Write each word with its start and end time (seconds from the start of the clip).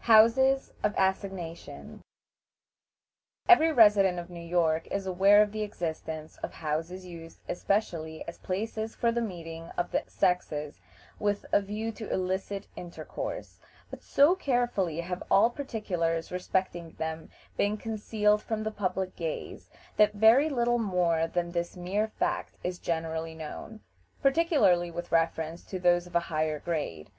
HOUSES 0.00 0.72
OF 0.82 0.96
ASSIGNATION. 0.98 2.02
Every 3.48 3.70
resident 3.70 4.18
of 4.18 4.28
New 4.28 4.44
York 4.44 4.88
is 4.90 5.06
aware 5.06 5.40
of 5.40 5.52
the 5.52 5.62
existence 5.62 6.38
of 6.38 6.54
houses 6.54 7.06
used 7.06 7.38
especially 7.48 8.26
as 8.26 8.38
places 8.38 8.96
for 8.96 9.12
the 9.12 9.20
meeting 9.20 9.68
of 9.78 9.92
the 9.92 10.02
sexes 10.08 10.80
with 11.20 11.46
a 11.52 11.60
view 11.62 11.92
to 11.92 12.12
illicit 12.12 12.66
intercourse; 12.74 13.60
but 13.88 14.02
so 14.02 14.34
carefully 14.34 14.98
have 14.98 15.22
all 15.30 15.50
particulars 15.50 16.32
respecting 16.32 16.90
them 16.98 17.30
been 17.56 17.76
concealed 17.76 18.42
from 18.42 18.64
the 18.64 18.72
public 18.72 19.14
gaze, 19.14 19.70
that 19.98 20.14
very 20.14 20.48
little 20.48 20.80
more 20.80 21.28
than 21.28 21.52
this 21.52 21.76
mere 21.76 22.08
fact 22.08 22.56
is 22.64 22.80
generally 22.80 23.36
known, 23.36 23.78
particularly 24.20 24.90
with 24.90 25.12
reference 25.12 25.64
to 25.64 25.78
those 25.78 26.08
of 26.08 26.16
a 26.16 26.26
higher 26.26 26.58
grade. 26.58 27.12